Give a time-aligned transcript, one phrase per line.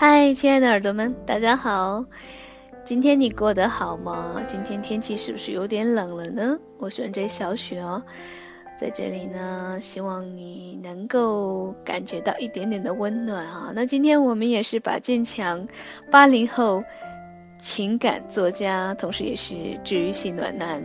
[0.00, 2.04] 嗨，亲爱的耳朵们，大家好！
[2.84, 4.40] 今天你过得好吗？
[4.46, 6.56] 今天天气是不是有点冷了呢？
[6.78, 8.00] 我是 J 小雪哦，
[8.80, 13.72] 在这里呢，希望你能够感觉到一点点的温暖啊。
[13.74, 15.66] 那今天我们也是把坚强
[16.12, 16.80] 八零后
[17.60, 20.80] 情感作家，同时也是治愈系暖男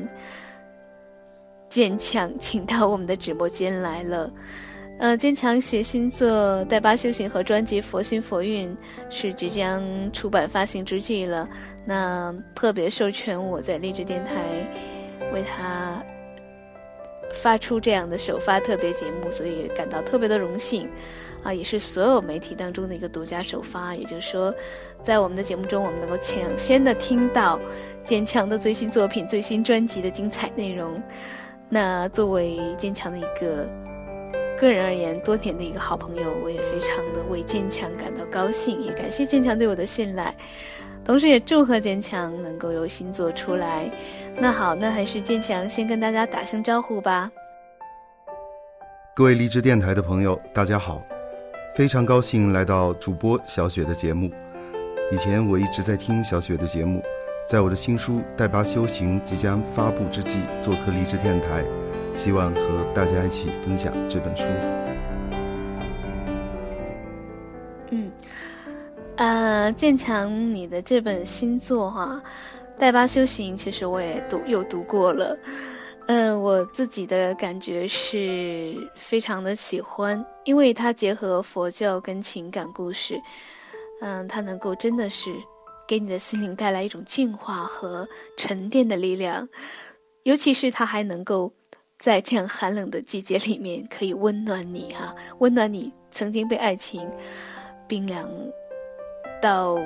[1.69, 4.33] 坚强，请到我们的直播间来了。
[5.03, 8.69] 呃，坚强写新作带八修行和专辑《佛心佛韵》
[9.09, 11.45] 是即将出版发行之际了。
[11.83, 14.31] 那特别授权我在励志电台
[15.33, 16.01] 为他
[17.33, 20.87] 发出这样的首发特别节目，所以感到特别的荣幸
[21.43, 21.53] 啊！
[21.53, 24.55] 也是所有媒体当中的一个独家首发，也就是说，
[25.01, 27.59] 在我们的节目中，我们能够抢先的听到
[28.05, 31.03] 坚强的最新作品、最新专辑的精彩内容。
[31.67, 33.82] 那作为坚强的一个。
[34.63, 40.33] 个人而言，多年的一个好朋友，我也非常的为坚强感到高兴，也感谢坚强对我的信赖，
[41.03, 43.91] 同时也祝贺坚强能够有新作出来。
[44.37, 47.29] 那好，那还是坚强先跟大家打声招呼吧。
[49.13, 51.03] 各位励志电台的朋友，大家好，
[51.75, 54.31] 非常高兴来到主播小雪的节目。
[55.11, 57.03] 以前我一直在听小雪的节目，
[57.45, 61.65] 在我的新书《带拔修行》即将发布之际，做客励志电台。
[62.15, 64.43] 希望和大家一起分享这本书。
[67.89, 68.11] 嗯，
[69.17, 72.21] 呃，建强，你的这本新作哈，
[72.79, 75.37] 《带八修行》，其实我也读又读过了。
[76.07, 83.19] 嗯，我自己的感觉是非常的喜欢，因为它结合佛教跟情感故事。
[84.01, 85.31] 嗯，它能够真的是
[85.87, 88.07] 给你的心灵带来一种净化和
[88.37, 89.47] 沉淀的力量，
[90.23, 91.51] 尤其是它还能够。
[92.03, 97.09] 在这样寒冷的季节里面，可以温暖你哈，温暖你曾经被爱情
[97.87, 98.29] 冰凉
[99.41, 99.77] 到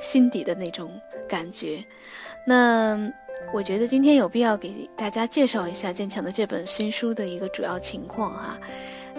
[0.00, 0.90] 心底的那种
[1.28, 1.84] 感觉。
[2.46, 2.98] 那
[3.52, 8.58] 我觉得今天有必要给大家介绍一下坚强的这本新书的一个主要情况哈。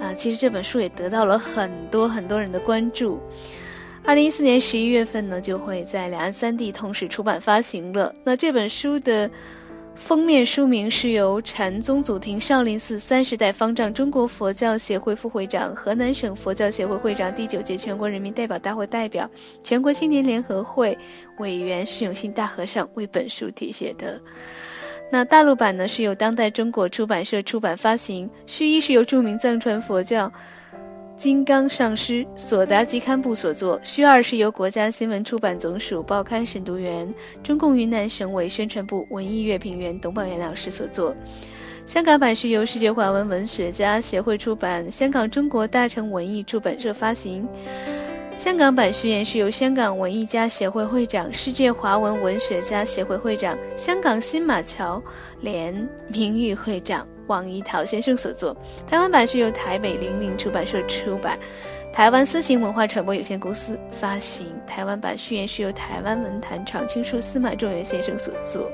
[0.02, 3.20] 啊，其实这本书也得到了很多很多人的关注。
[4.04, 8.12] 二零一四年十一月份呢，就会在两岸三地同时出版发行了。
[8.24, 9.30] 那这本书的。
[10.00, 19.30] 封面书名是由禅宗祖庭少林寺三十代方丈、中国佛教协会副会长、河南省佛教协会会长、第九届全国人民代表大会代表、
[19.62, 20.98] 全国青年联合会
[21.38, 24.20] 委员释永信大和尚为本书题写的。
[25.12, 30.32] 那大陆版呢，是由当代中国出版社出版发行，序一是由著名藏传佛教。
[31.20, 37.14] 金刚上师索达吉堪布所作，序二是由国家新闻出版总署报刊审读员、
[37.44, 41.14] 中共云南省委宣传部文艺乐评员董宝元老师所作。
[41.86, 47.46] 香港版是由世界华文文学家协会出版，香港中国大成文艺出版社发行。
[48.34, 55.04] 香港版序言是由香港文艺家协会会长、世界华文文学家协会会长、香港新马桥
[55.42, 55.76] 联
[56.08, 57.06] 名誉会长。
[57.30, 58.58] 王一桃先生所作，
[58.88, 61.38] 台湾版是由台北零零出版社出版，
[61.94, 64.48] 台湾思行文化传播有限公司发行。
[64.66, 68.70] 台湾版序言是由台湾文坛常青树司马仲元先生所作。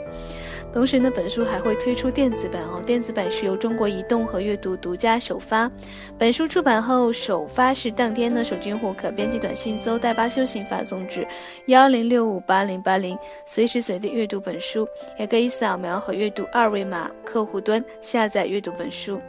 [0.75, 2.84] 同时呢，本书还会推出电子版哦。
[2.86, 5.72] 电子版是由中国移动和阅读独家首发。
[6.18, 11.25] 本书出版后首发是当天呢，手机用户可编辑短信搜“带八修行”发送至
[11.68, 14.85] 幺零六五八零八零，随时随地阅读本书，
[15.18, 19.22] 也可以扫描和阅读二维码，客户端下载阅读本书。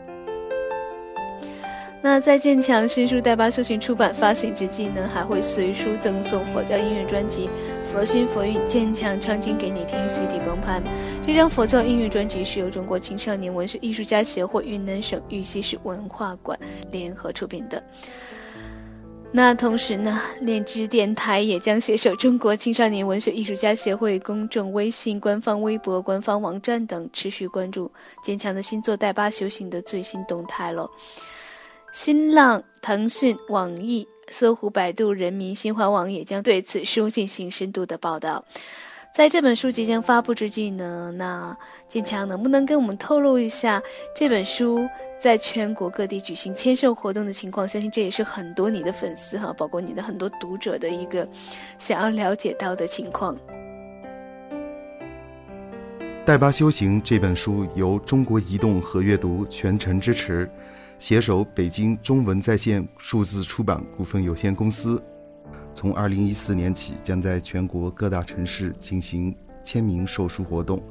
[2.03, 7.49] 那在建强新书《带八修行》出版发行之际呢，还会随书赠送佛教音乐专辑
[7.93, 10.83] 《佛心佛韵》，坚强唱经给你听，CD 光盘。
[11.25, 16.59] 这张佛教音乐专辑是由中国青少年文学艺术家协会、云南省玉溪市文化馆
[16.91, 17.83] 联合出品的。
[19.33, 27.91] 那同时呢，炼之电台也将携手中国青少年文学艺术家协会公众微信、官方微博、官方网站等，持续关注
[28.23, 30.89] 坚强的新作《带八修行》的最新动态了。
[31.93, 38.45] 新浪、腾讯、网易、搜狐、百度、人民、新华网也将对此书进行深度的报道。
[39.15, 41.57] 在这本书即将发布之际呢，那
[41.89, 43.83] 建强能不能跟我们透露一下
[44.15, 44.87] 这本书
[45.19, 47.67] 在全国各地举行签售活动的情况？
[47.67, 51.27] 相信这也是很多你的粉丝哈，包括你的很多读者的一个
[51.79, 53.35] 想要了解到的情况。
[56.27, 60.51] 带疤修行这本书由中国移动和阅读全程支持，
[60.99, 65.03] 携手北京中文在线数字出版股份有限公司，
[65.75, 70.83] 从二零一四年起将在全国各大城市进行签名售书活动，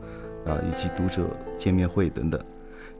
[0.45, 2.39] 啊，以及读者见面会等等。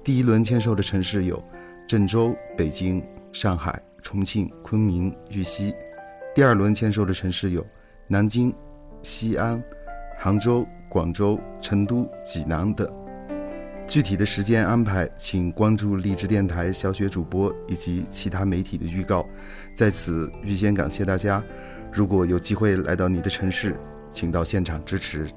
[0.04, 1.42] 第一轮签售的城市有
[1.88, 5.72] 郑州、北京、上海、重庆、昆明、玉溪；
[6.34, 7.66] 第二轮签售的城市有
[8.08, 8.54] 南京、
[9.04, 9.64] 西安、
[10.18, 12.92] 杭州、广州、成都、济南等。
[13.88, 19.26] 具体的时间安排，请关注荔枝电台小雪主播以及其他媒体的预告。
[19.76, 21.42] 在此预先感谢大家，
[21.94, 23.76] 如果有机会来到你的城市，
[24.12, 25.30] 请到现场支持。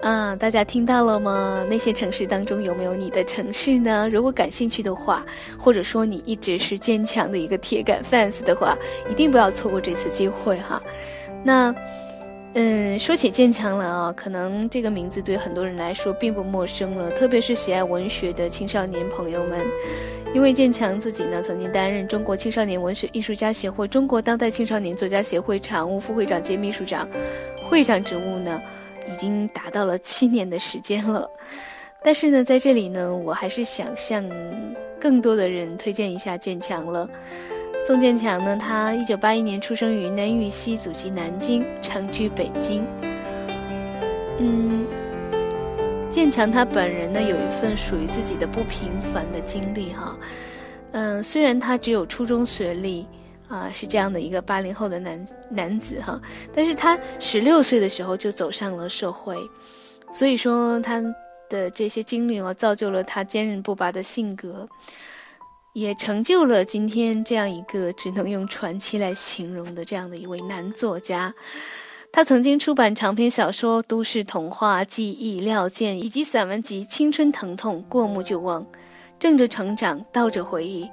[0.00, 1.64] 啊，大家听到了吗？
[1.70, 4.08] 那些城市当中有没有你的城市呢？
[4.08, 5.24] 如果感兴趣的话，
[5.56, 8.76] 或者说你一直是坚强的一个铁杆 fans 的话，
[9.08, 10.82] 一定不要错过这次机会哈。
[11.44, 11.74] 那，
[12.54, 19.66] 嗯，说起建强了啊，可能这个名字对很多人来说并不陌生了，特别是喜爱文学的青少年朋友们，
[20.34, 27.08] 因为建强自己呢曾经担任中国青少年文学艺术家协会、中国当代青少年作家协会常务副会长兼秘书长、
[27.62, 28.60] 会长职务呢。
[29.12, 31.28] 已经达到了七年的时间了，
[32.04, 34.24] 但是呢，在这里呢，我还是想向
[35.00, 37.10] 更多的人推荐一下建强了。
[37.86, 42.86] 宋建强呢，他一九八一年出生于云南玉溪，祖籍南京，长居北京。
[44.38, 44.86] 嗯，
[46.08, 50.16] 建强他本人呢，有一份属于自己的不平凡的经历哈。
[50.92, 53.06] 嗯，虽然他只有初中学历。
[53.48, 56.18] 啊，是这样的一个八零后的男男子哈，
[56.54, 59.36] 但是他十六岁的时候就走上了社会，
[60.10, 61.02] 所以说他
[61.50, 64.66] 的这些经历哦，造就了他坚韧不拔的性格，
[65.72, 71.34] 也成就了今天这样一个只能用传奇来形容的这样的一位男作家。
[72.12, 78.62] 他曾经出版长篇小说《都市童话》《记忆》《料剑》，以及散文集《青春疼痛》《过目就忘》
[79.18, 80.84] 《正着成长》《倒着回忆》。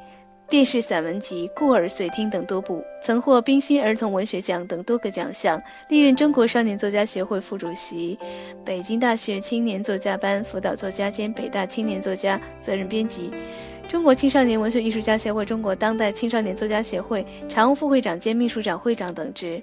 [0.50, 8.18] 电视散文集《故耳随听》等多部，曾获冰心儿童文学奖等多个奖项，历任中国少年作家协会副主席，
[8.66, 13.30] 北京大学青年作家班辅导作家兼北大青年作家责任编辑，
[13.90, 19.60] 中国青少年文学艺术家协会、中国当代青少年作家协会常务副会长兼秘书长、会长等职。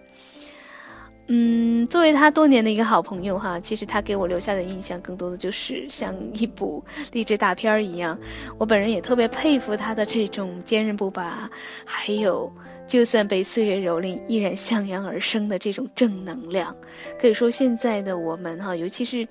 [1.29, 8.19] 嗯，作为他多年的一个好朋友哈，其实他给我留下的印象更多的就是像一部励志大片儿一样。
[8.59, 11.49] 我本人也特别佩服他的这种坚韧不拔，
[11.85, 12.53] 还有
[12.89, 16.75] 就算被岁月蹂躏依然向阳而生的这种正能量。
[17.19, 19.27] 可以说，现在的我们哈，尤其是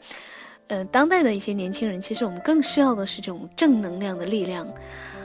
[0.68, 4.68] 呃当代的一些年轻人，其实我们更需要的是这种正能量的力量。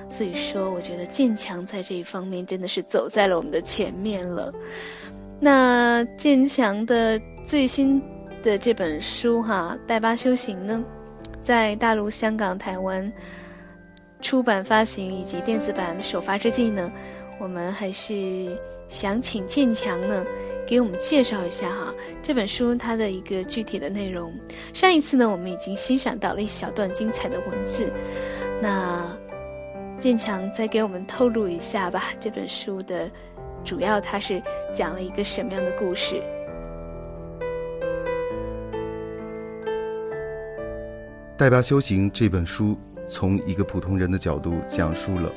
[0.08, 4.52] 所以说，我觉得建强在这一方面真的是走在了我们的前面了。
[5.38, 8.02] 那建强的最新
[8.42, 10.84] 的这本书哈，《带疤修行》呢，
[11.40, 13.10] 在大陆、香港、台湾
[14.20, 16.90] 出版发行以及电子版首发之际呢，
[17.40, 18.56] 我们还是
[18.88, 20.24] 想请建强呢
[20.66, 24.32] 给我们介绍一下哈这本书它的一个具体的内容。
[24.72, 27.90] 上一次呢，我们已经欣赏到了一小段精彩的文字，
[28.60, 29.18] 那
[29.98, 33.10] 建强再给我们透露一下吧，这本书的。
[33.62, 36.14] 主要它是讲了一个什么样的故事？
[41.36, 42.74] 《带疤修行》这本书
[43.06, 45.30] 从一个普通人的角度讲述了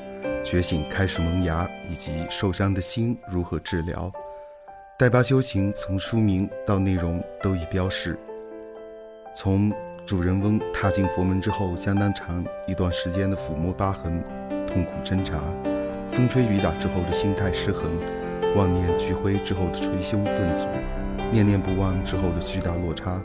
[0.44, 4.12] 觉醒开始萌芽以及受伤的心如何治疗。
[5.00, 8.18] 《带疤修行》从书名到内容都已标示，
[9.34, 9.72] 从
[10.06, 14.22] 主人翁踏进佛门之后相当长一段时间的抚摸疤痕、
[14.68, 15.42] 痛苦挣扎。
[16.12, 17.90] 风吹雨打之后的心态失衡，
[18.56, 20.68] 妄念俱灰之后的捶胸顿足，
[21.32, 23.20] 念念不忘之后的巨大落差，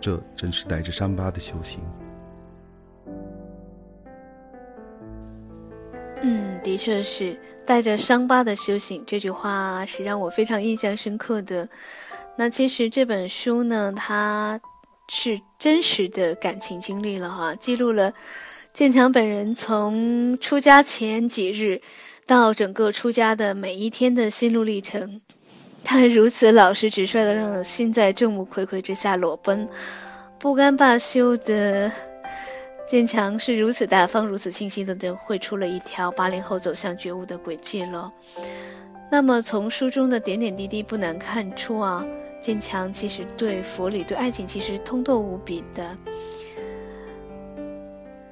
[0.00, 1.80] 这正是带着伤疤的修行。
[6.26, 11.68] 嗯，的确是带着伤疤的修行，这句话是让我非常印象深刻的。
[12.36, 14.60] 那其实这本书呢，它
[15.08, 18.12] 是真实的感情经历了哈，记录了
[18.74, 21.80] 建强本人从出家前几日。
[22.28, 25.20] 到整个出家的每一天的心路历程，
[25.84, 29.68] 他如此老实直率的让心在众目睽睽之下裸奔，
[30.36, 31.88] 不甘罢休的
[32.86, 38.12] 坚强是如此大方、如此清晰的，就绘出了一条八零后走向觉悟的轨迹了。
[39.10, 42.06] 那么从书中的点点滴滴不难看出啊，
[42.40, 45.96] 坚强其实对佛理、对爱情其实通透无比的。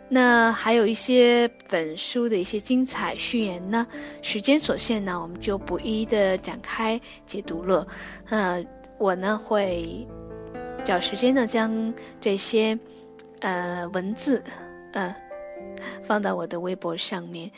[0.08, 3.84] 那还有一些本书的一些精彩序言呢，
[4.22, 7.86] 时间所限呢，我们就不一一的展开解读了。
[8.28, 8.64] 呃，
[8.98, 10.06] 我呢会
[10.84, 12.78] 找时间呢将这些
[13.40, 14.42] 呃文字，
[14.92, 15.14] 嗯。
[16.04, 17.50] 放到我的微博上面，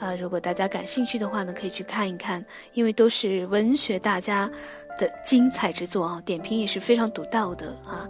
[0.00, 4.50] 啊，如果大家感兴趣的话呢，可以去看一看，因为都是文学大家
[4.98, 8.08] 的精彩之作啊，点评也是非常独到的啊。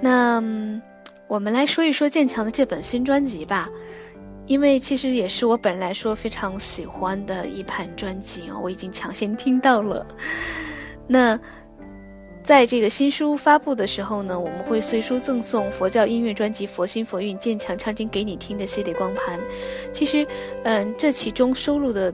[0.00, 0.42] 那
[1.28, 3.70] 我们来说一说建强的这本新专辑吧，
[4.46, 10.06] 因为其实也是我本人来说非常喜欢的一盘专辑啊，我已经抢先听到了。
[11.06, 11.38] 那。
[12.44, 19.40] 在这个新书发布的时候呢，我们会随书赠送佛教音乐专辑《佛心佛韵坚强唱经给你听》的系列光盘。
[19.90, 20.26] 其实，
[20.64, 22.12] 嗯，这其中收录的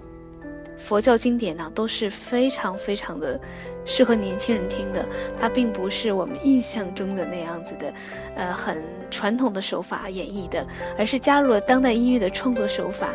[0.78, 3.40] 佛教经典呢，都是非常非常的
[3.84, 5.04] 适合年轻人听的。
[5.36, 7.92] 它并不是我们印象中的那样子的，
[8.36, 10.64] 呃，很传统的手法演绎的，
[10.96, 13.12] 而是加入了当代音乐的创作手法。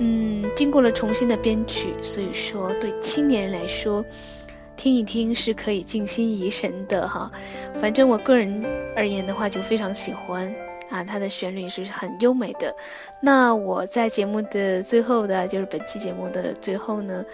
[0.00, 4.04] 嗯，经过了重新的编曲，所以说对青年人来说。
[4.76, 7.30] 听一听是可以静心怡神的哈，
[7.80, 8.64] 反正我个人
[8.96, 10.52] 而言的话就非常喜欢
[10.90, 12.74] 啊，它的旋律是很优美的。
[13.20, 17.24] 那我在节目的最后的，就是本期节目的最后呢，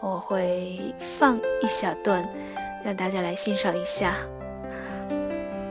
[0.00, 2.28] 我会放一小段，
[2.84, 4.14] 让大家来欣赏一下。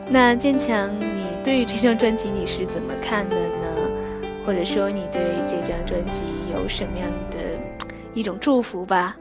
[0.09, 3.89] 那坚强，你对于这张专辑你是怎么看的呢？
[4.45, 7.37] 或者说你对这张专辑有什么样的
[8.13, 9.15] 一种祝福吧？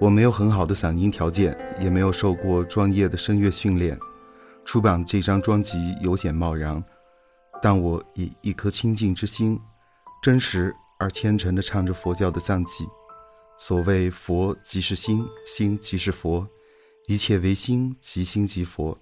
[0.00, 3.98] 我没有很好的嗓音条件，也没有受过专业的声乐训练，
[4.64, 6.82] 出版这张专辑有显贸然，
[7.60, 9.60] 但我以一颗清净之心，
[10.22, 12.88] 真实而虔诚地唱着佛教的藏偈。
[13.58, 16.48] 所谓佛即是心，心即是佛，
[17.06, 18.98] 一切唯心，即心即佛。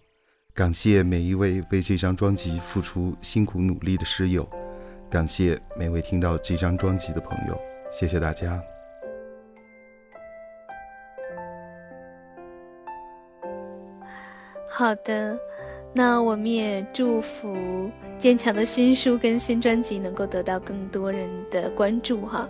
[0.52, 4.48] 感谢每一位为这张专辑付出辛苦努力的师友，
[5.08, 7.56] 感谢每位听到这张专辑的朋友，
[7.92, 8.60] 谢谢大家。
[14.78, 15.36] 好的，
[15.92, 22.48] 那我们也祝福坚强的新书跟新专辑能够得到更多人的关注哈。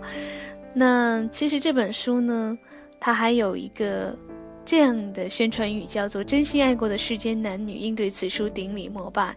[0.71, 2.55] 那其实这本书呢，
[2.99, 4.15] 它还有一个
[4.63, 9.35] 这样的宣传语，叫做“真心爱过的世间男女应对此书顶礼膜拜”。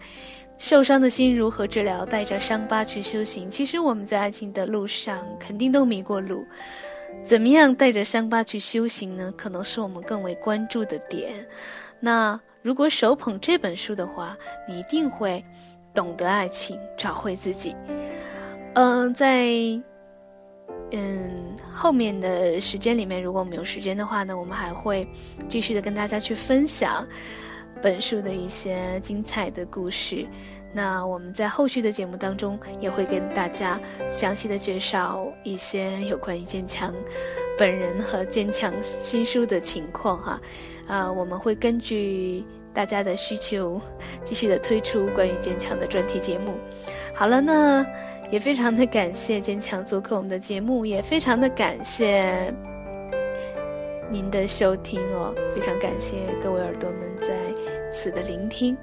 [0.61, 2.05] 受伤的心如何治疗？
[2.05, 3.51] 带着伤疤去修行。
[3.51, 6.45] 其实我们在爱情的路上肯定都迷过路，
[7.25, 9.33] 怎么样带着伤疤去修行呢？
[9.35, 11.49] 可能是我们更为关注的点。
[11.99, 12.39] 那。
[12.63, 14.37] 如果手捧这本书的话，
[14.69, 15.45] 你一定会
[15.93, 17.77] 懂得爱情，找回自己。
[18.75, 19.49] 嗯，在
[20.93, 25.07] 嗯后面的时间里面，如果我们有时间的话呢，我们还会
[25.49, 27.07] 继续的跟大家去分享
[27.83, 30.27] 本书的一些精彩的故事。
[30.75, 33.79] 那我们在后续的节目当中，也会跟大家
[34.11, 36.95] 详细的介绍一些有关于坚强
[37.59, 40.41] 本人和坚强新书的情况哈。
[40.93, 42.45] 啊我们会根据
[42.75, 43.81] 大家的需求，
[44.23, 46.53] 继续的推出关于坚强的专题节目。
[47.15, 47.83] 好了，那
[48.31, 52.53] 也非常的感谢坚强做客我们的节目，也非常的感谢
[54.11, 57.29] 您的收听哦，非常感谢各位耳朵们在
[57.91, 58.77] 此的聆听。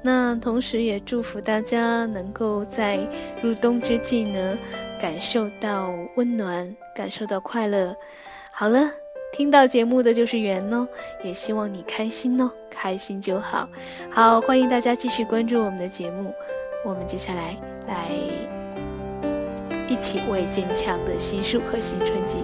[0.00, 3.00] 那同时也祝福大家能够在
[3.42, 4.56] 入冬之际呢，
[5.00, 7.96] 感受到温暖，感受到快乐。
[8.52, 9.07] 好了。
[9.32, 10.88] 听到节目的就是缘哦，
[11.22, 13.68] 也希望你开心哦，开心就好。
[14.10, 16.34] 好，欢迎大家继续关注我们的节目，
[16.84, 17.56] 我们接下来
[17.86, 18.08] 来
[19.86, 22.38] 一起为坚强的新书和新春季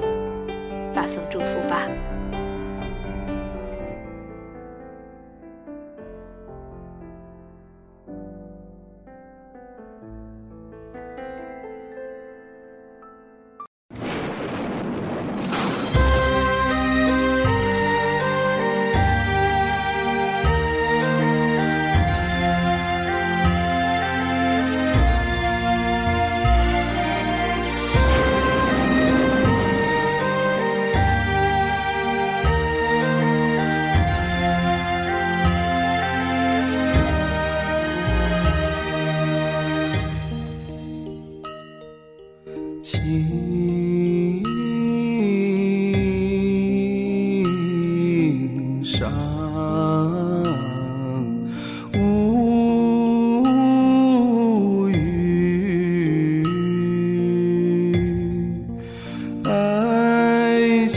[0.92, 1.88] 发送祝福吧。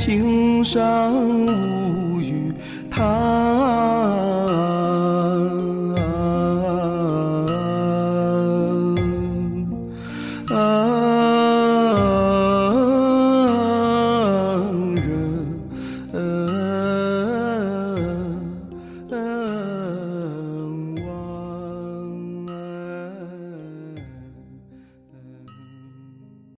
[0.10, 2.07] 无语，他